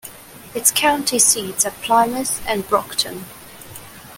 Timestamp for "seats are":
1.19-1.69